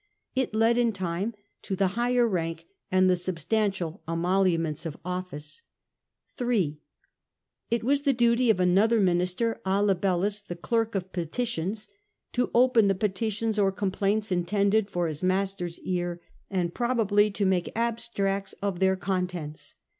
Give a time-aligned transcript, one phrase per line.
[0.35, 5.61] It led in time to the higher rank and the substantial emoluments of office.
[6.39, 6.77] 3°.
[7.69, 10.41] It was the duty of another minister (a libellis),
[12.33, 15.99] to open the petitions or complaints intended for his master's r^iis (clerk of petitions).
[15.99, 19.75] ear, and probably to make abstracts of theii contents.